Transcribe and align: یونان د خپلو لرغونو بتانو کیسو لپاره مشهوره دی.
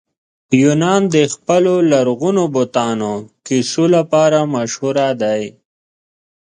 یونان 0.61 1.01
د 1.13 1.15
خپلو 1.33 1.73
لرغونو 1.91 2.43
بتانو 2.55 3.13
کیسو 3.47 3.83
لپاره 3.95 4.39
مشهوره 4.55 5.07
دی. 5.21 5.43